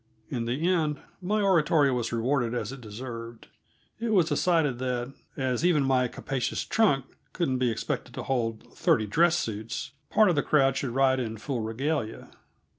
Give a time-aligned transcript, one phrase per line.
[0.31, 3.49] In the end my oratory was rewarded as it deserved;
[3.99, 9.05] it was decided that, as even my capacious trunks couldn't be expected to hold thirty
[9.05, 12.31] dress suits, part of the crowd should ride in full regalia.